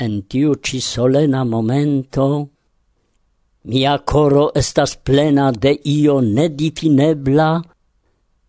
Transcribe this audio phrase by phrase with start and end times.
[0.00, 2.26] en tiu ci solena momento,
[3.68, 7.50] mia coro estas plena de io nedifinebla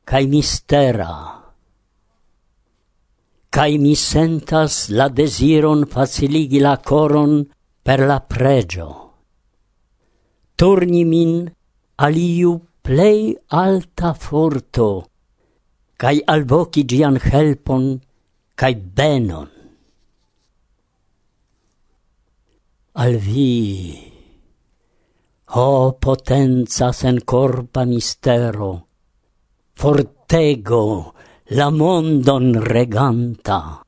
[0.07, 1.11] cae mistera
[3.51, 7.33] cae mi sentas la desiron faciligi la coron
[7.85, 8.89] per la pregio.
[10.55, 11.33] Turni min
[12.05, 12.53] aliu
[12.85, 14.87] plei alta forto,
[15.99, 17.83] cae alvoci gian helpon
[18.55, 19.50] cae benon.
[22.93, 24.11] al vi.
[25.53, 28.87] O potenza sen corpa mistero,
[29.73, 31.13] fortego
[31.55, 33.81] la mondon reganta.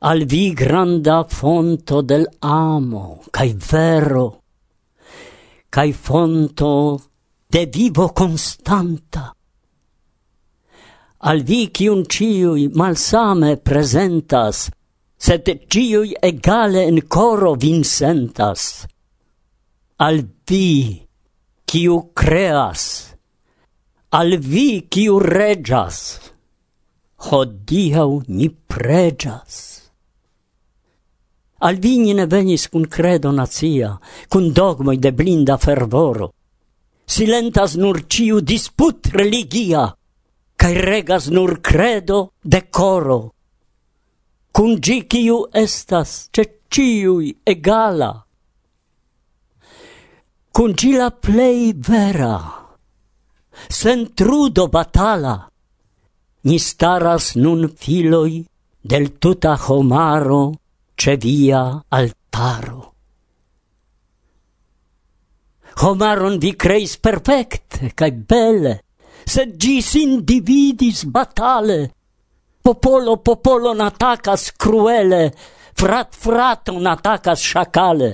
[0.00, 4.42] Al vi granda fonto del amo, cae vero,
[5.68, 7.02] cae fonto
[7.48, 9.34] de vivo constanta.
[11.18, 14.68] Al vi cium ciui malsame presentas
[15.18, 18.86] sed ciui egale in coro vin sentas.
[19.98, 21.02] Al vi,
[21.66, 22.84] ciu creas,
[24.14, 25.98] al vi, ciu regas,
[27.26, 29.56] hodiau ni pregas.
[31.66, 33.98] Al vi ne venis cun credo nazia,
[34.30, 36.30] cun dogmoi de blinda fervoro.
[37.04, 39.88] Silentas nur ciu disput religia,
[40.54, 43.34] cae regas nur credo de coro.
[44.54, 48.12] Cun gi ciu estas ce ciui egala,
[50.54, 52.36] cun gi la plei vera,
[53.78, 55.36] sen trudo batala,
[56.46, 58.44] ni staras nun filoi
[58.90, 60.44] del tuta homaro
[60.96, 62.82] ce via altaro.
[65.80, 68.74] Homaron vi creis perfecte, cae belle,
[69.22, 71.80] sed gis individis batale,
[72.68, 75.32] popolo popolo atakas cruele,
[75.72, 78.10] frat fraton atakas shakale.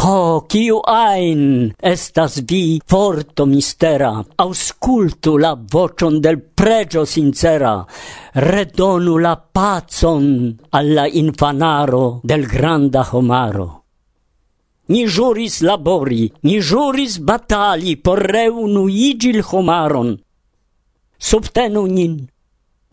[0.00, 7.84] Ho, oh, kiu ein estas vi forto mistera, auscultu la vocion del pregio sincera,
[8.32, 13.68] redonu la pacon alla infanaro del granda homaro.
[14.88, 20.16] Ni juris labori, ni juris batali por reunu igil homaron.
[21.18, 22.16] Subtenu nin,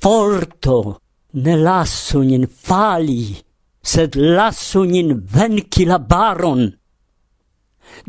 [0.02, 1.05] forto,
[1.44, 3.36] ne lasu nin fali,
[3.92, 6.64] sed lasu nin venci la baron.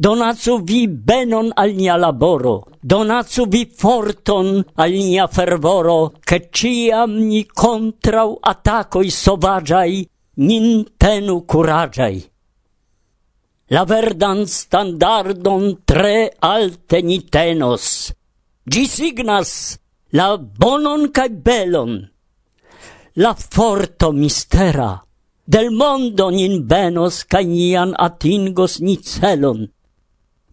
[0.03, 7.47] Donacu vi benon al nia laboro, donacu vi forton al nia fervoro, che ciam ni
[7.47, 10.09] contrau atacoi sovagiai,
[10.47, 12.19] nin tenu curagiai.
[13.75, 18.13] La verdan standardon tre alte ni tenos,
[18.65, 19.53] gi signas
[20.17, 21.93] la bonon cae belon,
[23.17, 25.03] la forto mistera.
[25.45, 29.65] Del mondo nin venos, ca nian atingos ni celon.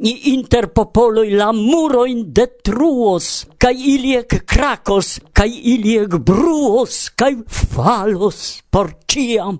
[0.03, 8.95] Ni inter popoloi la muroin detruos, ca iliec cracos, ca iliec bruos, ca falos por
[9.07, 9.59] ciam.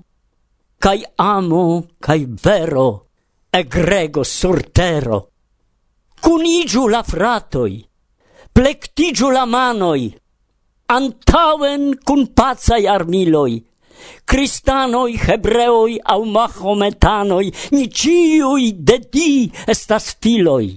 [0.79, 3.07] Ca amo, ca vero,
[3.51, 5.29] egregos sur tero.
[6.21, 7.83] Cunigiu la fratoi,
[8.53, 10.13] plectigiu la manoi,
[10.87, 13.63] antauen cun pazai armiloi,
[14.25, 20.71] Cristanoi, hebreoi au mahometanoi, ni ciui de ti estas filoi.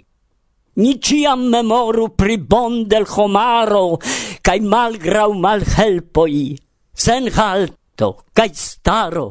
[0.77, 3.97] Ni ciam memoru pri bon del homaro,
[4.45, 6.57] cae malgrau malhelpoi,
[6.93, 9.29] sen halto, cae staro.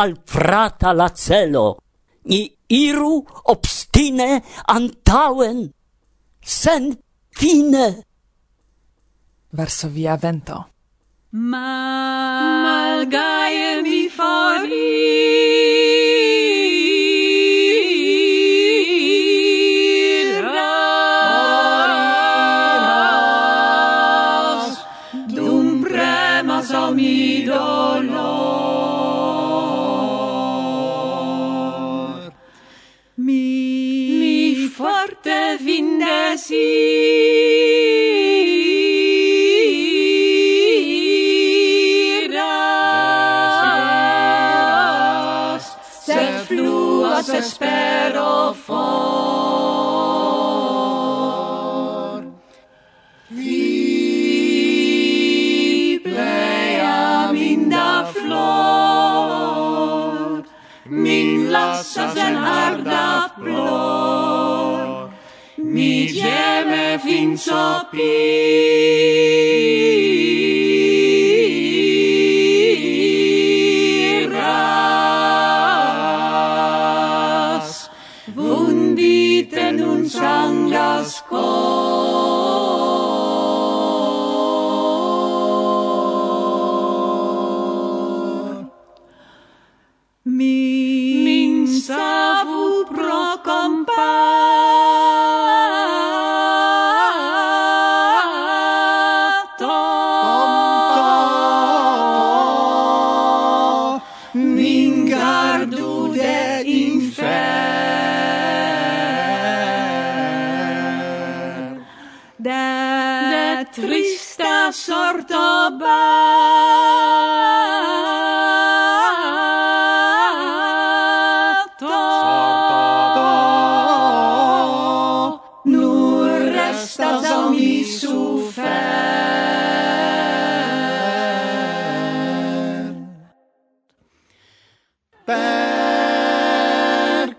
[0.00, 1.68] Al frata la celo,
[2.24, 3.20] ni iru
[3.54, 5.68] obstine antauen,
[6.42, 6.90] sen
[7.38, 7.86] fine.
[9.52, 10.66] Varsovia vento.
[11.32, 13.22] Malga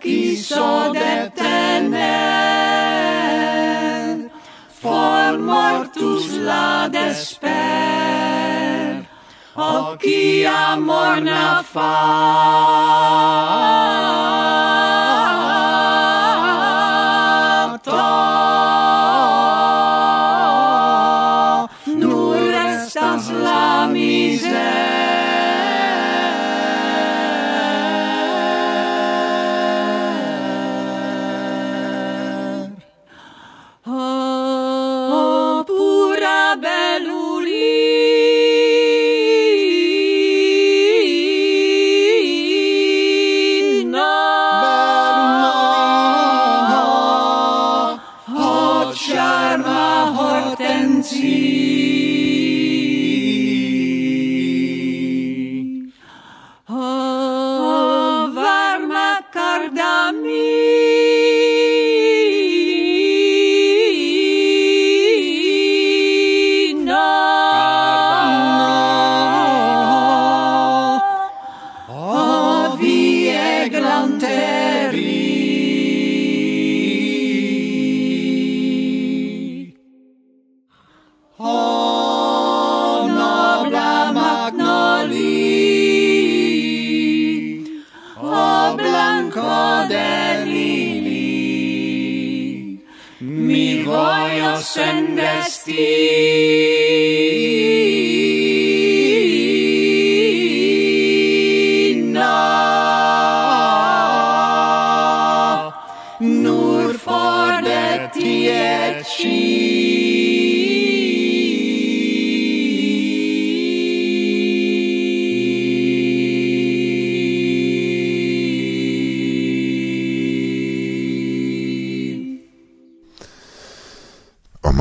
[0.04, 2.04] chi so detener
[4.82, 7.48] for mortus la desper.
[9.56, 11.94] O chi amor na fa.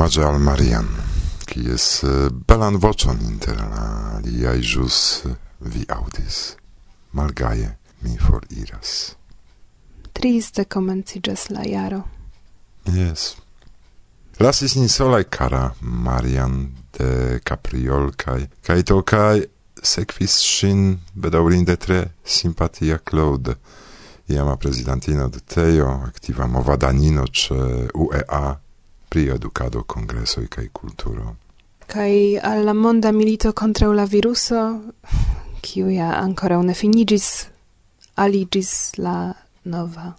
[0.03, 0.87] omaĝa al Marian,
[1.47, 1.83] kies
[2.47, 3.83] belan voĉon inter la
[4.17, 4.97] aliaj ĵus
[5.63, 6.39] vi aŭdis.
[7.15, 7.69] Malgaje
[8.01, 9.13] mi foriras.
[10.11, 12.01] Triste komenciĝas la jaro.
[12.91, 13.37] Yes.
[14.43, 16.57] Lasis ni solaj kara Marian
[16.99, 19.45] de Capriol kaj kaj to kaj
[19.79, 23.55] sekvis ŝin bedaŭrinde tre simpatia Claude,
[24.27, 27.61] iama prezidantino de Tejo, aktiva movadanino ĉe
[27.95, 28.43] UEA
[29.13, 31.35] pri edukado, kongresoj kaj kulturo.
[31.87, 34.61] Kaj al la monda milito kontraŭ la viruso,
[35.61, 37.27] kiu ja ankoraŭ ne finiĝis,
[38.15, 40.13] aligis la nova.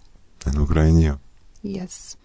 [0.47, 1.17] En Ukrainio?
[1.63, 2.15] Yes.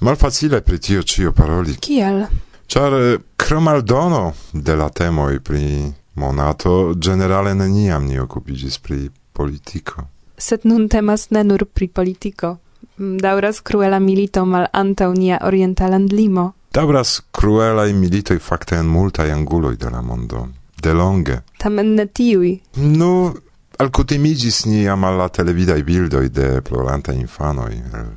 [0.00, 1.76] Malfacile pri tio ĉio paroli.
[1.76, 2.24] Kial?
[2.66, 10.06] Ĉar eh, kromaldono de la temoj pri monato generale neniam ni okupiĝis pri politiko.
[10.38, 12.56] Sed nun temas ne nur pri politiko.
[12.98, 16.52] Mm, dauras cruela milito mal antaŭ nia orienta landlimo.
[16.74, 20.48] Dauras cruelaj militoj fakte en multaj anguloj de la mondo.
[20.82, 21.40] De longe.
[21.58, 22.58] Tamen ne tiuj.
[22.76, 23.34] Nu,
[23.78, 28.10] alkutimigis ni jam al la televidaj bildoj de plorantaj infanoj el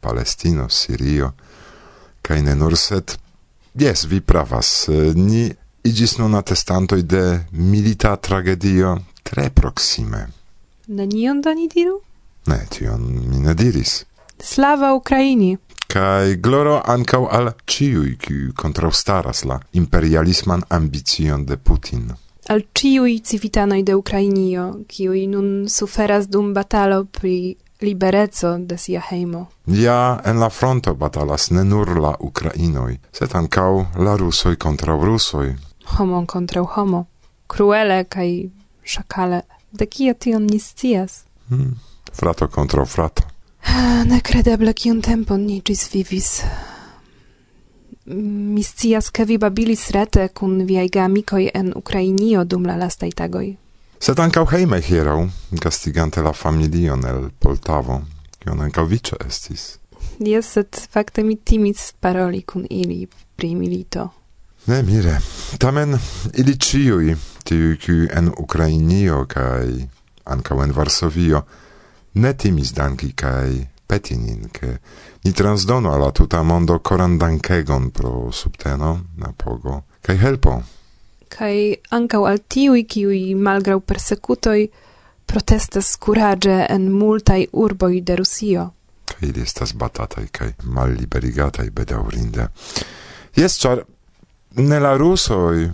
[0.00, 1.32] Palestino, Sirio,
[2.22, 3.18] kaj ne nur sed
[3.74, 4.88] Jes, vi pravas.
[4.88, 10.26] Eh, ni igis nun atestantoj de milita tragedio tre proksime.
[10.86, 12.00] Nenion do ni diru?
[12.46, 14.04] Ne, tion mi ne diris.
[14.42, 15.58] Slava Ukraini!
[15.86, 22.16] Kai gloro ancau al ciui qui contraustaras la imperialisman ambicion de Putin.
[22.48, 29.48] Al ciui civitanoi de Ukrainio, qui nun suferas dum batalo pri libereco de sia hejmo.
[29.66, 35.56] Ja en la fronto batalas ne nur la Ukrainoj, sed ankaŭ la rusoj kontraŭ rusoj.
[35.96, 37.04] Homo kontraŭ homo.
[37.46, 38.48] Kruele kaj
[38.84, 39.42] szakale.
[39.72, 41.24] De kio tion ni scias?
[41.48, 41.76] Hmm.
[42.12, 43.29] Frato kontraŭ frato.
[43.70, 46.28] Eh, Nekredeble kiun tempon ni ĝis vivis.
[48.10, 53.52] Mi scias, ke vi babilis rete kun viaj geamikoj en Ukrainio dum la lastaj tagoj.
[54.00, 55.18] Sed ankaŭ hejme hieraŭ,
[55.62, 58.00] gastigante la familion el Poltavo,
[58.42, 59.66] kiun ankaŭ viĉe estis.
[60.18, 64.08] Jes, sed fakte mi timis paroli kun ili pri milito.
[64.66, 65.20] Ne mire,
[65.58, 65.98] tamen
[66.34, 69.66] ili ĉiuj, tiuj kiuj en Ukrainio kaj
[70.24, 71.44] ankaŭ en Varsovio,
[72.14, 74.78] ne timis danki kai petinin ke
[75.24, 80.62] ni transdono alla tuta mondo coran dankegon pro subteno apogo kai helpo
[81.28, 84.68] kai ancau al tiui kiui malgrau persekutoj
[85.26, 88.70] protestas curage en multai urboi de Rusio
[89.10, 92.48] Kai ili estas batatai, kai mal liberigatai bedaurinde.
[93.36, 93.82] jes char,
[94.56, 95.70] ne la rusoi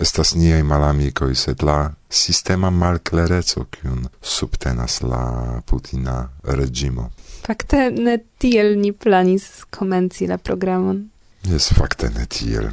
[0.00, 7.10] estas niei malamicoi, sed la sistema malclereco kiun subtenas la Putina regimo.
[7.46, 11.08] Fakte ne tiel ni planis komenci la programon.
[11.42, 12.70] Jes, fakte ne tiel.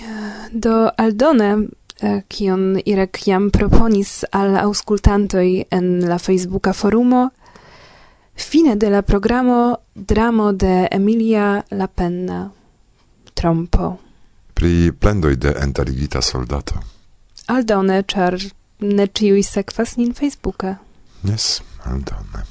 [0.00, 1.50] Ah, do aldone
[2.00, 7.28] eh, kion Irek jam proponis al auskultantoj en la Facebooka forumo,
[8.34, 12.50] fine de la programo dramo de Emilia Lapenna,
[13.34, 13.98] Trompo.
[14.54, 16.99] Pri plendoj de enterigita soldato
[17.54, 18.38] aldone, ĉar
[18.80, 20.76] ne ciui sekvas nin Facebooka.
[21.28, 22.46] Jes, aldone.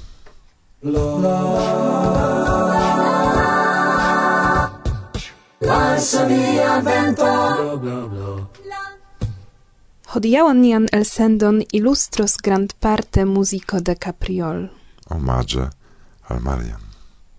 [5.70, 7.32] Lasu mia vento
[10.10, 14.64] Hodiaŭ nian elsendon ilustros grandparte muziko de Capriol.
[15.14, 15.68] Omaĝe
[16.30, 16.82] al Marian.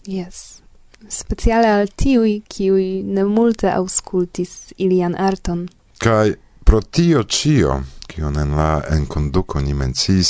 [0.07, 0.61] Yes.
[1.09, 5.67] Speciale al tiui, kiui ne multe auscultis ilian arton.
[5.99, 6.37] Kai,
[6.71, 10.29] pro tio cio, kion en la enkonduko ni menciis,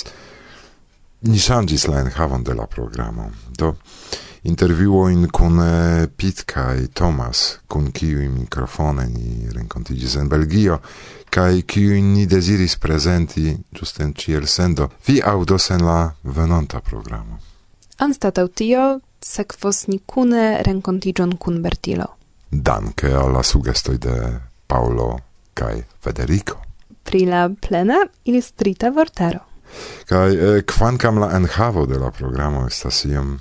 [1.28, 3.26] ni ŝanĝis la enhavon de la programo.
[3.58, 3.74] Do
[4.48, 10.80] intervjuojn kun eh, Pit kaj Tomas, kun kiuj mikrofone ni renkontiĝis en Belgio,
[11.28, 14.88] kaj kiujn ni deziris prezenti ĝuste en ĉielsendo.
[15.06, 17.36] Vi aŭdos en la venonta programo.
[17.98, 22.14] Anstataŭ tio sekvos ni kune renkontiĝon kun Bertilo.
[22.50, 25.18] Danke al la sugestoj de Paolo
[25.54, 26.60] kai Federico.
[27.02, 29.40] Pri la plena ilustrita vortaro.
[30.06, 33.38] Kai eh, kvankam la enhavo de la programo estas iom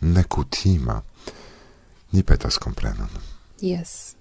[0.00, 1.02] nekutima,
[2.10, 3.08] ni petas komprenon.
[3.60, 4.14] Yes.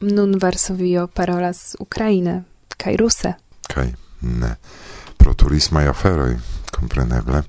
[0.00, 2.42] Nun Varsovio parolas Ukraine,
[2.76, 3.34] kai ruse.
[3.74, 4.56] Kai ne.
[5.16, 6.36] Pro turismaj aferoj,
[6.70, 7.42] kompreneble.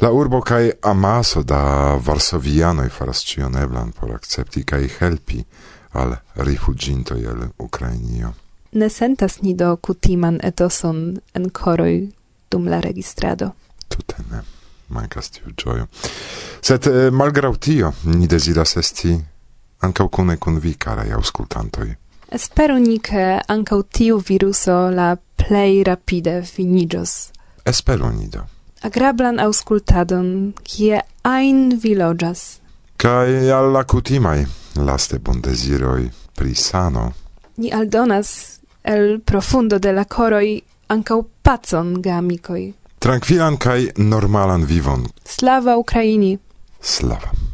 [0.00, 5.44] La urbo kai amaso da varsovianoj faras ĉion eblan por akcepti kaj helpi
[5.92, 8.34] al rifuginto el Ukrainio.
[8.72, 12.08] Ne sentas ni do kutiman etoson en koroj
[12.50, 13.52] dum la registrado.
[13.88, 14.42] Tute ne.
[14.88, 15.86] Mancas tiu gioio.
[16.60, 19.16] Sed eh, malgrau tio ni deziras esti
[19.82, 21.96] ancau cune cun vi, carai auscultantoi.
[22.32, 27.32] Esperu ni, ke ankaŭ tiu viruso la plej rapide finiĝos.
[27.66, 28.46] Esperu ni do.
[28.82, 32.61] Agrablan aŭskultadon, kie ajn vi loĝas
[33.02, 37.14] cae alla cutimai laste bondesiroi pri sano.
[37.54, 42.72] Ni aldonas el profundo de la coroi ankaŭ pacon geamikoj.
[42.98, 45.08] Tranquilan kai normalan vivon.
[45.24, 46.38] Slava Ukraini!
[46.80, 47.51] Slava!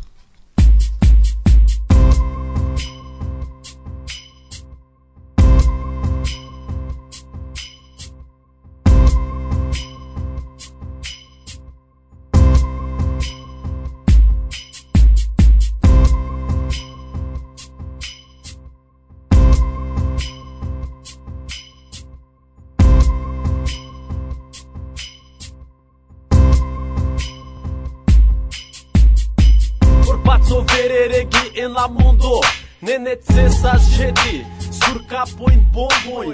[30.79, 32.41] Paco vereregi en la mundo.
[32.81, 36.31] Ne necesas jeti sur capo in bomboi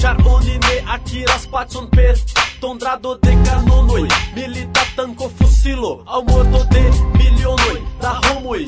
[0.00, 2.16] Char oni akiras pacon per
[2.60, 6.02] tondrado de canonoi Milita tanco fusilo.
[6.06, 7.82] Ao morto de milionoi.
[8.00, 8.66] Da homoi.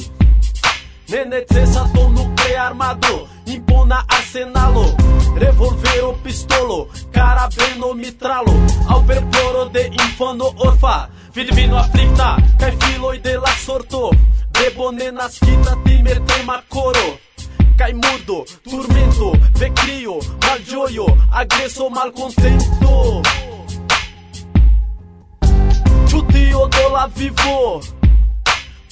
[1.09, 3.27] Ne necesas do nuclear armado.
[3.47, 4.95] Impona arsenalo.
[5.35, 6.89] Revolvero pistolo.
[7.11, 8.53] Carabeno mitralo.
[9.07, 11.09] Perploro de infano orfa.
[11.33, 14.11] Filmino afflicta Kai filoi de la sorto
[14.59, 17.19] Rebone na skina, timer tema coro
[17.79, 23.23] Cai murdo, turmento, vecrio, malgioio, agreso, malcontento.
[26.09, 27.81] Čutio do la vivo.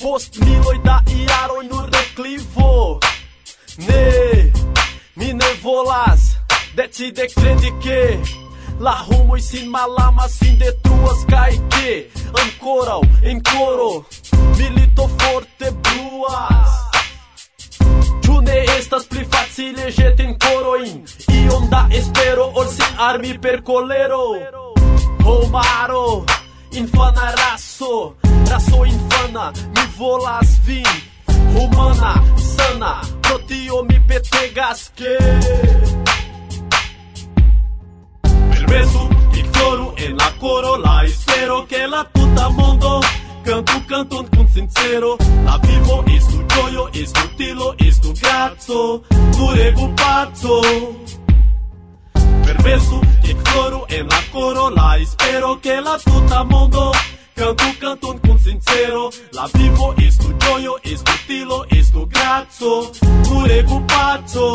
[0.02, 3.00] Post miloj da jaroj nur deklivo
[3.78, 4.52] Ne,
[5.14, 6.36] mi ne volas
[6.76, 8.18] Decide kredi ke
[8.80, 11.94] La homoj sin malamas, sin detruas kaj ke
[12.42, 14.04] Ankoraŭ en koro
[14.58, 16.70] milito forte bluas
[18.24, 21.02] Ĉu ne estas pli facile ĵeti korojn
[21.40, 24.22] Iom da espero ol sin armi per kolero.
[25.24, 26.24] Homaro,
[26.72, 28.16] infana raso
[28.50, 30.86] Raso infana, mi volas vin.
[31.56, 35.16] Humana, sana, pro tio mi petegas que
[38.50, 43.00] Permesu, ignoru en la coro la espero que la tuta mondo
[43.46, 45.16] canto, canto con sincero.
[45.44, 49.02] La vivo estu gioio, estu tilo, estu grazzo.
[49.08, 50.60] Tu regu pazzo.
[52.44, 56.90] Perverso, che cloro en la coro La espero che la tuta mondo.
[57.34, 59.10] Canto, canto con sincero.
[59.30, 62.90] La vivo estu gioio, estu tilo, estu grazzo.
[63.22, 64.52] Tu regu pazzo.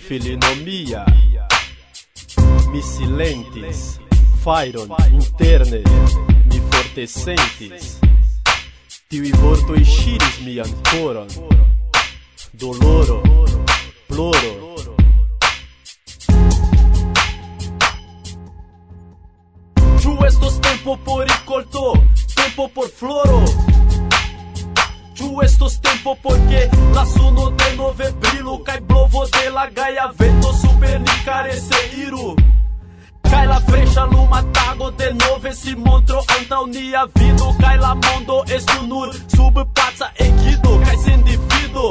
[0.00, 1.04] filino mia
[2.72, 3.98] Mi silentis,
[4.42, 5.82] fairon interne
[6.46, 7.98] Mi forte sentis.
[9.10, 11.28] Tiui vortoi ŝiris mian coron
[12.52, 13.20] Doloro,
[14.08, 14.54] ploro,
[20.00, 21.92] Ĉu estos tempo por ricolto,
[22.34, 23.44] tempo por floro?
[25.20, 31.00] Ĉu estos tempo porque la suno denove brilu kaj blovo de la gaja vento super
[31.00, 32.36] ni karese iru?
[33.28, 38.86] Kaj la freŝa luma tago denove si montro antaŭ nia vido kaj la mondo estu
[38.86, 41.86] nur sub paca ekido kaj sen divido.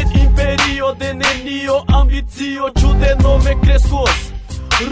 [0.00, 4.28] En imperio de nenio ambicio ĉu denove kreskos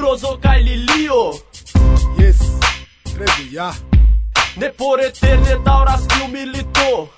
[0.00, 1.22] rozo kaj lilio?
[2.18, 2.42] Yes,
[3.14, 3.72] kredu ja.
[4.60, 7.08] Ne por eterne dauras kiu milito.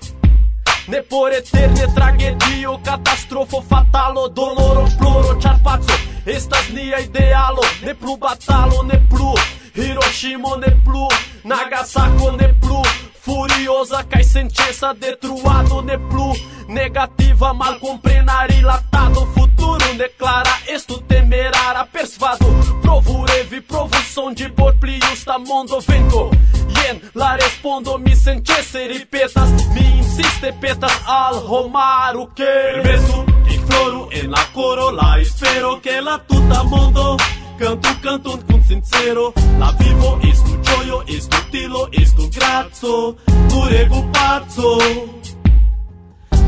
[0.87, 8.17] Ne por eterne tragedio, katastrofo, fatalo, doloro, ploro, ĉar paco estas nia idealo Ne plu
[8.17, 9.33] batalo, ne plu.
[9.75, 11.07] Hiroshimo, ne plu
[11.43, 12.81] Nagasako, ne plu
[13.23, 16.33] furiosa cai sentença detruado ne plu
[16.67, 22.45] negativa mal comprenari latado futuro declara estu temerara persvado
[22.81, 26.31] provu revi provu son de bor pliusta mondo vento.
[26.75, 29.49] Jen la respondo mi sentense ripetas.
[29.73, 36.01] Mi insiste petas al homaro que permesu que floru en la coro la espero que
[36.01, 37.17] la tuta mondo
[37.61, 39.33] canto canto con sincero.
[39.59, 43.15] La vivo estu gioio, estu tilo, estu grazzo
[43.49, 44.77] Curego pazzo.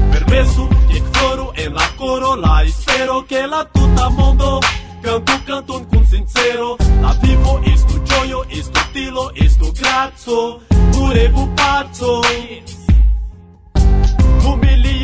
[0.09, 4.59] Permesso che floru en la coro La espero che la tuta mondo
[5.01, 6.77] canto canto con sincero.
[6.99, 12.21] La vivo estu gioio, estu tilo, estu grazzo Curego pazzo.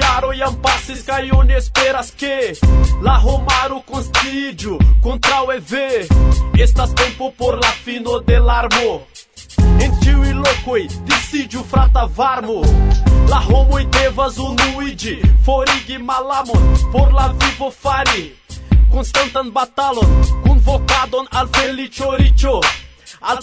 [0.09, 2.35] paro e ampasis kaj oni esperas ke
[3.05, 3.15] la
[5.03, 5.73] contra o ev.
[6.57, 9.01] estas tempo por la fino de la armo
[9.83, 12.61] En tiuj lokoj decidiu frata varmo
[13.29, 18.33] La homoj devas nuide forig malamon por la vivo fari
[18.91, 20.09] Constantan batalon
[20.43, 22.61] kunvokadon al feliĉo riĉo
[23.21, 23.37] Al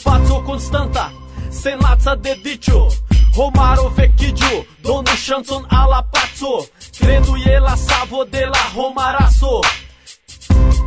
[0.47, 1.11] Constanta
[1.51, 2.89] senatza de dicho.
[3.37, 6.67] Homaro vecchio, donu chanson alla pazzo
[6.99, 9.61] Credo je la savo de la homaraso.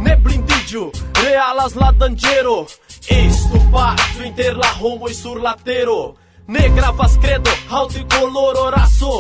[0.02, 0.92] Ne blindiĝu,
[1.24, 2.66] realas la dangero
[3.10, 6.16] estu pazzo inter la homoj sur latero.
[6.48, 9.18] Ne gravas credo, alti trikoloro raso,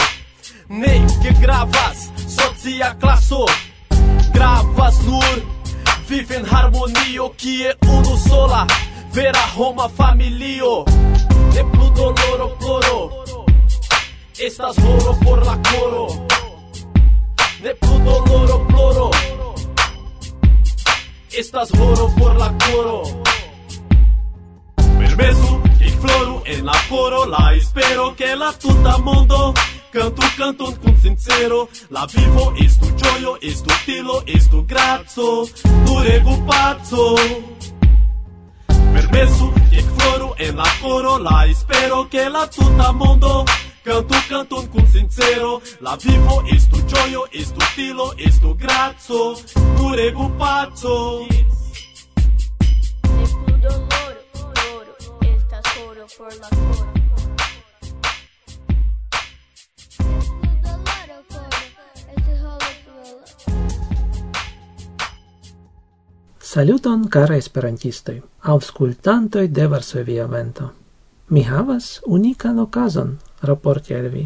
[0.69, 3.45] ne che gravas socia classo
[4.33, 5.41] Gravas nur
[6.07, 8.65] vive en harmonio kie uno sola
[9.13, 10.85] vera homa familio.
[11.55, 13.25] Ne plu loro ploro
[14.39, 16.07] Estas horo por la coro.
[17.63, 19.11] Ne plu loro ploro
[21.31, 23.03] Estas horo por la coro.
[24.99, 29.53] Permesu, que floru en la coro La espero que la tuta mondo
[29.91, 31.67] Canto canto con sincero.
[31.89, 37.15] La vivo estu gioio, estu tilo, estu grazzo Tu Durego pazzo
[38.91, 43.45] Permesso che floro en la coro la espero che la tuta mondo
[43.81, 45.61] Canto canto con sincero.
[45.79, 49.39] La vivo estu gioio, estu tilo, estu grazzo
[49.77, 51.25] Curegu pazzo.
[53.21, 54.19] Estu doloro,
[54.75, 56.98] oro, estas oro por la coro.
[66.49, 68.15] Saluton, cara esperantistoi,
[68.49, 70.71] aŭskultantoj de Varsovia Vento.
[71.29, 73.11] Mi havas unikan okazon
[73.45, 74.23] raporti al vi.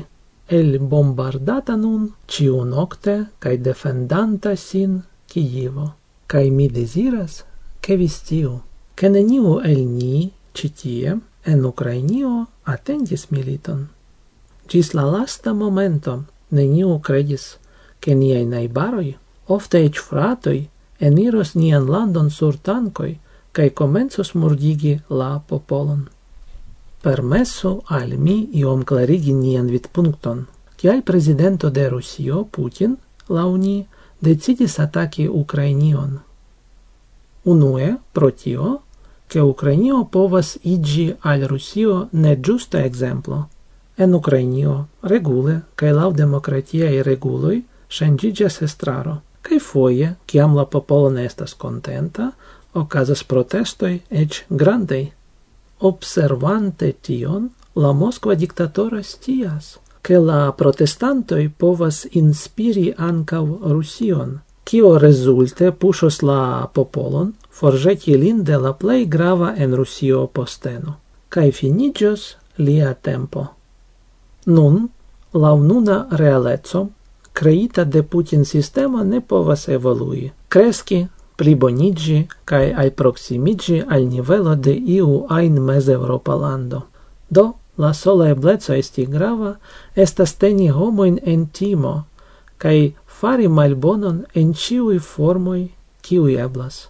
[0.48, 5.90] El bombardata nun ciu nocte cae defendanta sin Kijevo.
[6.26, 7.44] Cae mi desiras,
[7.82, 8.56] che vi stiu,
[8.96, 13.90] che neniu el ni citie en Ukrainio atendis militon.
[14.70, 17.58] Gis la lasta momento neniu credis,
[18.00, 20.70] che niai naibaroi, ofte ec fratoi,
[21.08, 23.14] eniros nian landon sur tankoi,
[23.52, 26.08] cae komencos murdigi la popolon.
[27.04, 30.46] Permesso al mi iom clarigi nian vidpunkton,
[30.80, 32.96] kial prezidento de Rusio Putin
[33.30, 33.86] launi
[34.22, 36.20] decidis ataki Ukrainion.
[37.44, 38.82] Unue, pro tio,
[39.28, 43.50] che Ukrainio povas igi al Rusio ne giusta exemplo.
[43.98, 49.22] En Ukrainio regule, cae lau democratiae reguloi, scengigias estraro.
[49.44, 52.32] Kai foie, kiam la popolo ne estas contenta,
[52.74, 55.12] ocasas protestoi ec grandei.
[55.80, 65.72] Observante tion, la Moskva diktatoro stias, ke la protestantoj povas inspiri ankaŭ Rusion, kio rezulte
[65.72, 70.96] puŝos la popolon forĵeti lin de la plej grava en Rusio posteno.
[71.30, 72.26] Kaj finiĝos
[72.58, 73.46] lia tempo.
[74.46, 74.90] Nun,
[75.34, 76.88] la nuna realeco,
[77.34, 84.74] creita de Putin sistema ne povas evolui, Cresci, plibonigi, cae ai proximigi al nivelo de
[84.74, 86.84] iu ain mes Europa lando.
[87.30, 89.56] Do, la sola ebleco esti grava
[89.96, 92.04] estas teni homoin en timo
[92.58, 95.72] kaj fari malbonon en ciui formoi
[96.06, 96.88] kiuj eblas.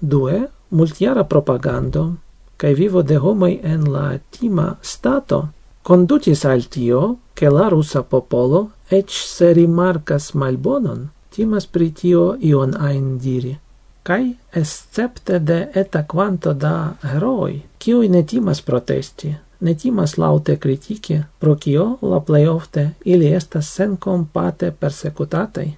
[0.00, 2.12] Due, multiara propagando
[2.56, 5.48] kaj vivo de homoi en la tima stato
[5.82, 12.74] kondutis al tio, che la russa popolo, ec se rimarcas malbonon, timas pri tio ion
[12.78, 13.58] ain diri.
[14.02, 21.20] Cai, escepte de eta quanto da heroi, kiui ne timas protesti, ne timas laute critici,
[21.38, 25.68] pro cio la plei ofte ili estas sen compate persecutatai.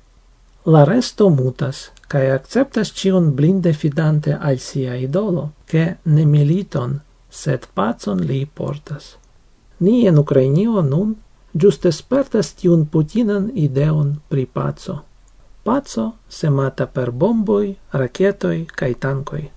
[0.64, 7.66] La resto mutas, cae acceptas cion blinde fidante al sia idolo, che ne militon, sed
[7.74, 9.16] pacon li portas.
[9.78, 11.16] Ni en Ukrainio nun
[11.54, 15.02] giuste spertas tiun putinan ideon pri pazzo.
[15.62, 19.50] Pazzo semata per bomboi, raketoi kai tankoi.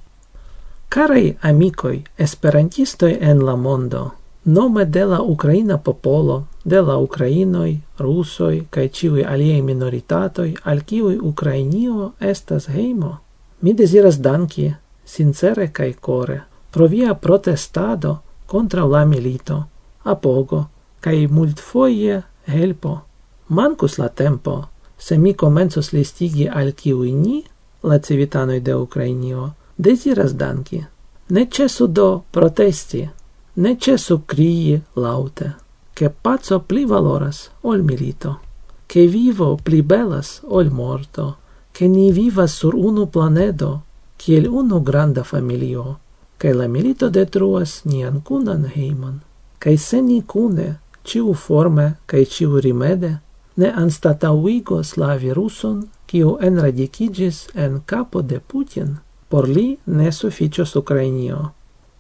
[0.90, 4.12] Carai amicoi, esperantistoi en la mondo,
[4.46, 11.18] nome de la Ukraina popolo, de la Ucrainoi, Rusoi, cae ciui aliei minoritatoi, al ciui
[11.20, 13.18] Ukrainio estas heimo.
[13.60, 14.72] Mi desiras danki,
[15.04, 19.66] sincere cae core, pro via protestado contra la milito,
[20.04, 20.70] apogo,
[21.08, 23.02] cae multfoie helpo.
[23.48, 24.68] Mancus la tempo,
[24.98, 27.44] se mi comencos listigi al kiui ni,
[27.84, 30.82] la civitanoi de Ukrainio, desiras danki.
[31.30, 33.08] Ne cesu do protesti,
[33.56, 35.54] ne cesu crii laute,
[35.94, 38.40] che pazzo pli valoras ol milito,
[38.86, 41.38] che vivo pli belas ol morto,
[41.72, 43.84] che ni vivas sur unu planedo,
[44.18, 46.00] kiel unu granda familio,
[46.38, 49.22] che la milito detruas nian cunan heiman,
[49.58, 53.18] che se ni cune ciu forme cae ciu rimede
[53.58, 58.98] ne anstatauigos la viruson kiu enradicigis en capo de Putin,
[59.30, 61.52] por li ne sufficios Ukrainio.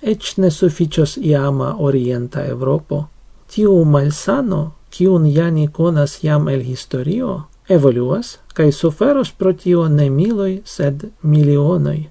[0.02, 3.08] Ec ne sufficios iama orienta Europo.
[3.48, 10.62] Tiu malsano, kiun jani conas jam el historio, evoluas, cae suferos pro tio ne miloi,
[10.66, 12.10] sed milionoi.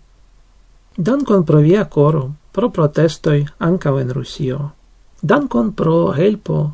[0.96, 4.70] Dankon pro via coro, pro protestoi ancav en Rusio.
[5.22, 6.72] Dankon pro helpo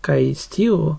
[0.00, 0.96] cae stiu,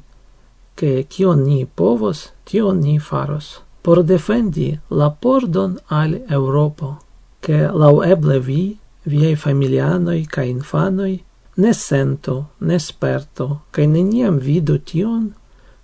[0.76, 6.98] che cion ni povos, tio ni faros, por defendi la pordon al Europo,
[7.40, 11.24] che laueble vi, viei familianoi ca infanoi,
[11.56, 15.34] ne sento, ne sperto, ca neniam vidu tion,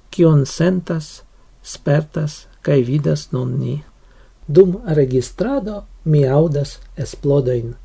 [0.09, 1.23] cion sentas,
[1.61, 3.83] spertas, cae vidas non ni.
[4.47, 7.75] Dum registrado mi audas esplodoin.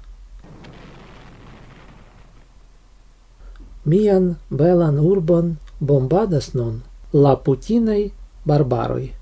[3.85, 8.13] mian belan urbon bombadas nun la putinei
[8.45, 9.13] barbaroi.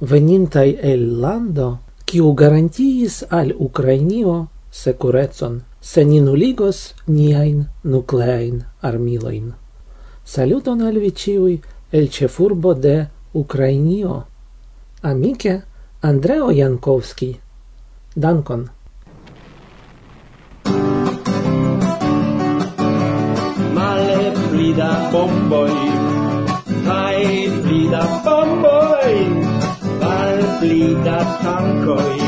[0.00, 9.52] Venintai el lando, kiu garantiis al Ukrainio securecon, se ni nuligos niain nucleain armiloin.
[10.24, 11.60] Saluton al viciui
[11.92, 14.26] el cefurbo de Ukrainio.
[15.02, 15.62] Amike,
[16.02, 17.40] Andreo Jankovski.
[18.14, 18.70] Dankon.
[24.80, 25.74] vida bomboy,
[26.88, 29.12] hai vida bomboy,
[30.00, 32.20] val vida tangoi,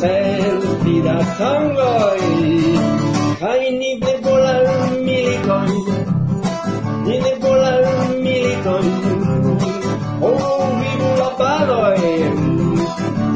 [0.00, 0.58] sel
[1.06, 2.24] da tangoi,
[3.42, 4.66] hai ni ble bolar
[5.06, 5.70] milikon,
[7.06, 7.84] ni ne bolar
[8.24, 8.86] milikon,
[10.18, 12.32] oh vivu la paloi, eh.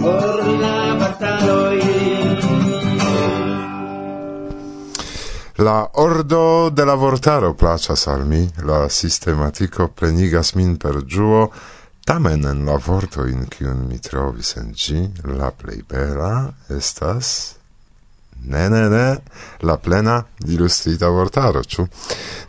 [0.03, 1.66] por la bataloi.
[5.59, 11.47] La ordo de la vortaro placas al mi, la sistematico plenigas min per giuo,
[12.05, 17.55] tamen en la vorto in cium mi trovis en gi, la plei bela estas...
[18.47, 19.21] Ne, ne, ne,
[19.61, 21.87] la plena illustrita vortaro, ciu.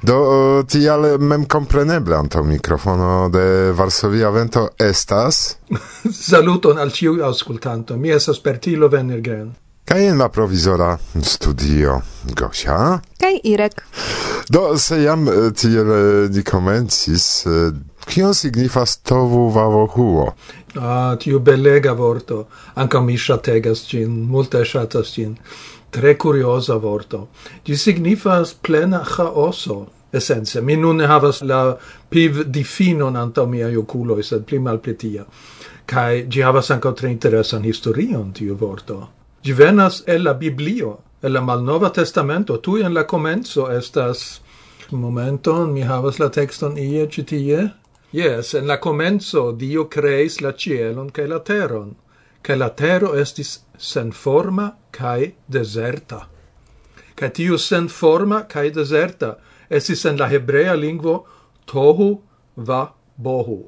[0.03, 5.55] Do tial mem compreneble anto microfono de Varsovia Vento estas...
[6.27, 9.55] Saluton al ĉiuj auscultanto, mi estas Bertilo Venergren.
[9.87, 12.01] Kaj en la provizora studio
[12.35, 12.99] Gosia.
[13.19, 13.83] Kaj Irek.
[14.49, 15.23] Do, se jam
[15.55, 15.87] tiel
[16.29, 17.45] ni komencis,
[18.05, 20.25] kion signifas tovu vavohuo?
[20.75, 22.41] Ah, tiu belega vorto.
[22.75, 25.37] Anca mi shategas cin, multe shatas cin.
[25.89, 27.29] Tre curiosa vorto.
[27.63, 30.61] Gi signifas plena chaoso essence.
[30.61, 31.77] Mi nun havas la
[32.09, 35.25] piv difinon anta mia oculoi, sed pli mal pli tia.
[35.85, 39.16] Kai gi havas anca tre interesan historion tiu vorto.
[39.43, 44.41] Gi venas el la Biblio, el la Malnova Testamento, tu en la comenzo estas
[44.91, 47.73] momenton, mi havas la texton ie ci tie.
[48.11, 51.95] Yes, en la comenzo Dio creis la cielon cae la teron,
[52.41, 56.27] cae la tero estis sen forma cae deserta.
[57.15, 59.35] Cae tiu sen forma cae deserta
[59.69, 61.25] estis en la hebrea lingvo
[61.65, 62.21] tohu
[62.55, 63.67] va bohu,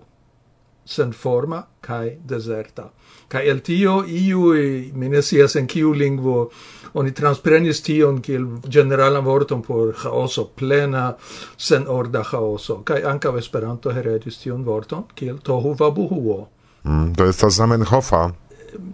[0.85, 2.89] sen forma cae deserta
[3.29, 6.49] ca el tio iu e menesias en kiu lingvo,
[6.93, 11.15] oni transprenis tion kiel generalan vorton por chaoso, plena
[11.57, 12.81] senorda chaoso.
[12.83, 16.47] ca ankaŭ Esperanto heredis tion vorton kiel tohu vabuhuo.
[16.83, 18.31] Mm, do estas Zamenhofa.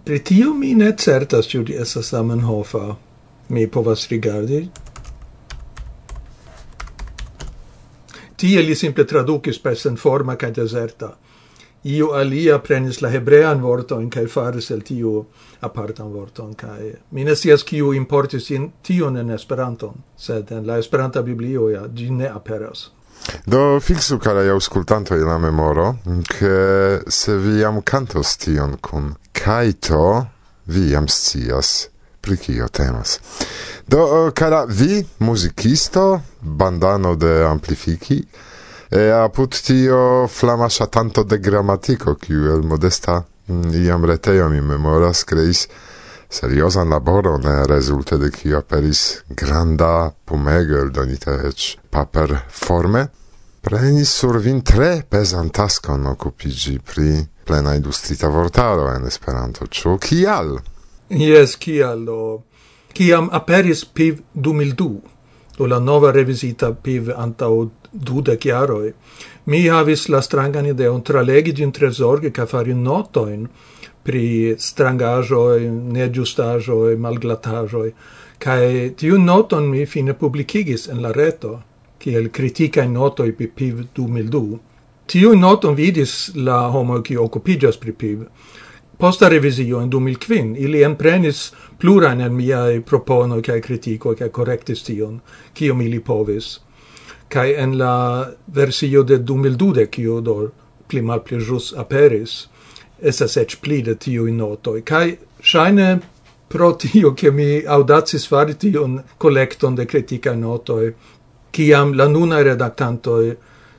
[0.04, 2.96] Pri tio mi ne certas ĉu di estas Zamenhofa.
[3.48, 4.68] Mi povas rigardi.
[8.36, 11.14] Tie li simple tradukis per senforma kaj deserta
[11.86, 15.26] io alia prenis la hebrean vorton kai faris el tio
[15.60, 17.34] apartan vorton kai mi ne
[17.66, 22.90] kiu importis in tion en Esperanton, sed en la Esperanta Biblio ja gi ne aperas.
[23.46, 25.96] Do fixu caraj aŭskultantoj la memoro,
[26.28, 30.26] ke se vi am kantos tion kun kaito
[30.66, 31.88] vi am scias
[32.20, 33.20] pri kio temas.
[33.86, 38.24] Do, eh, cara, vi, musicisto, bandano de amplifiki,
[38.90, 45.24] E apud tio flama tanto de grammatico kiu el modesta mm, iam retejo mi memoras
[45.24, 45.66] kreis
[46.28, 53.08] seriozan laboron, rezulte de kiu aperis granda pumego eldonita eĉ paperforme,
[53.62, 59.66] prenis sur vin tre pezan taskon okupiĝi pri plena ilustrita vortaro en Esperanto.
[59.66, 60.58] Ĉu kial?
[61.10, 62.20] Jes, kial do.
[62.94, 65.15] Kiam aperis PIV 2002,
[65.64, 68.92] la nova revisita PIV antau dudec chiaroi.
[69.44, 73.48] mi havis la strangan ideon tralegi gin tre zorge ca fari notoin
[74.02, 77.92] pri strangajoi, negiustajoi, malglatajoi,
[78.38, 81.62] cae tiu noton mi fine publicigis en la reto,
[81.98, 84.58] kiel criticae notoi pi PIV 2002.
[85.06, 88.22] Tiu noton vidis la homo qui occupigas pri PIV,
[88.98, 95.18] Posta revisio in 2005 ili enprenis plurajn en miaj propono kaj kritikoj kaj korektis tion,
[95.52, 96.60] kiom ili povis.
[97.28, 100.36] Kaj en la versio de 2012, kio do
[100.88, 102.46] pli malpli jus aperis,
[103.02, 105.98] esas eĉ pli de tiu noto Kaj ŝajne
[106.48, 110.92] pro tio ke mi audacis fari tion kolekton de kritikaj notoj,
[111.50, 113.20] kiam la nuna redaktanto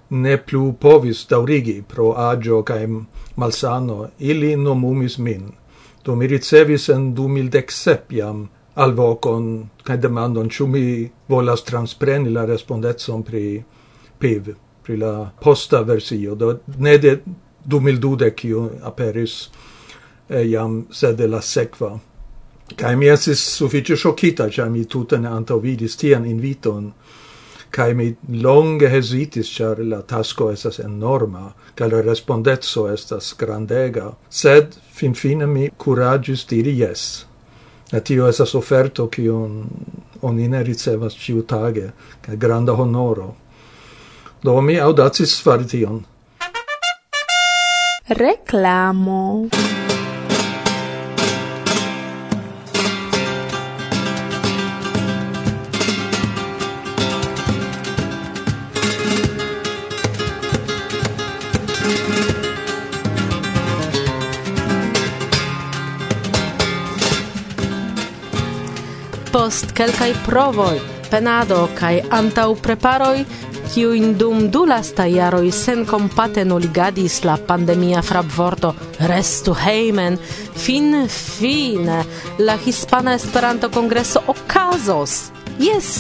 [0.10, 2.88] ne plu povis daurigi pro agio kaj
[3.38, 5.52] malsano, ili nomumis min.
[6.06, 13.24] Do mi ricevis en 2017 jam alvocon kaj demandon ĉu mi volas transpreni la respondetson
[13.24, 13.64] pri
[14.20, 14.50] PIV,
[14.84, 17.18] pri la posta versio, do ne de
[17.66, 19.50] 2012 kiu aperis
[20.30, 21.98] eh, jam, sed la sekva.
[22.76, 26.92] Kaj mi esis sufiĉe ŝokita, ĉar mi tute ne antaŭvidis tian inviton
[27.78, 28.08] kai mi
[28.44, 34.12] longe hesitis char la tasko estas enorma kaj la respondetso estas grandega
[34.42, 37.08] sed finfine mi kuraĝis diri jes
[37.94, 39.62] et tio esas oferto kiun
[40.22, 41.90] oni ne ricevas ĉiutage
[42.22, 43.34] kaj granda honoro.
[44.44, 46.04] Do mi audacis fari tion.
[48.08, 49.48] Reklamo
[69.48, 70.76] post kelkaj provoj,
[71.08, 73.22] penado kaj antaŭ preparoj,
[73.72, 78.74] kiujn dum du lastaj jaroj senkompate nuligadis la pandemia frapvorto
[79.12, 80.20] restu hejmen,
[80.66, 82.04] fin fine
[82.44, 85.18] la Hispana Esperanto-Kongreso okazos.
[85.64, 85.92] Jes,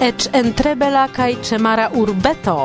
[0.00, 2.60] eĉ en tre bela kaj ĉemara urbeto.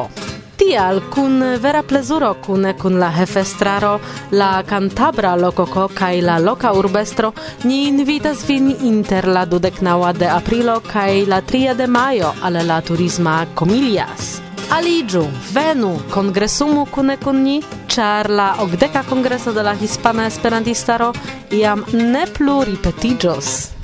[0.61, 3.95] Tial, kun vera plezuro kune kun la hefestraro,
[4.31, 7.31] la cantabra lokoko kaj la loka urbestro,
[7.63, 12.77] ni invitas vin inter la dudeknaŭa de aprilo kaj la tria de majo al la
[12.81, 14.37] turisma Comilias.
[14.77, 15.25] Aliĝu,
[15.57, 17.57] venu, kongresumu kune kun ni,
[17.89, 21.11] ĉar la okdeka kongreso de la Hispana Esperantistaro
[21.49, 23.80] iam ne plu ripetiĝos.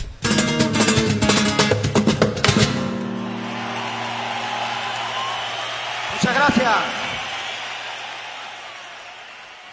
[6.48, 6.84] gracias.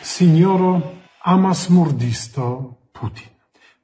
[0.03, 0.83] Signoro
[1.23, 3.29] amas murdisto Putin.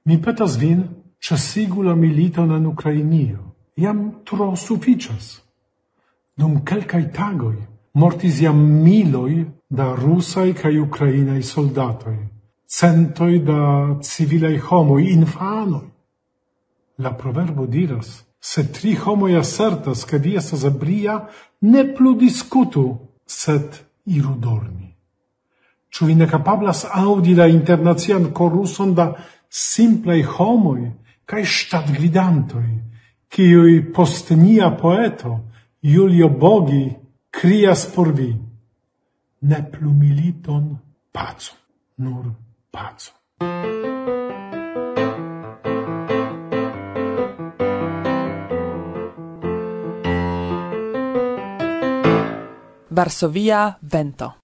[0.04, 0.82] Mi petas vin,
[1.20, 3.54] ĉesigu la militon en Ukrainio.
[3.76, 5.40] Jam tro sufiĉas.
[6.36, 7.56] Dum kelkaj tagoj
[7.94, 12.16] mortis jam miloj da rusaj kaj ukrainaj soldatoj,
[12.66, 13.60] centoj da
[14.02, 15.86] civilaj homoj, infanoj.
[16.98, 21.26] La proverbo diras– Se tri homoj asertas, ke vi estas ebria,
[21.60, 22.84] ne plu diskutu,
[23.26, 23.76] sed
[24.06, 24.88] iru dormi.
[25.90, 29.10] Ĉu vi ne kapablas aŭdi la internacian koruson da
[29.50, 30.90] simplaj homoj
[31.30, 32.68] kaj ŝtatgvidantoj,
[33.30, 35.36] kiuj post nia poeto
[35.82, 36.84] Julio Bogi
[37.30, 38.32] krias por vi?
[39.40, 40.76] Ne plu militon,
[41.12, 41.56] paco
[41.96, 42.32] nur
[42.70, 43.89] pacon.
[53.00, 54.34] Varsovia vento.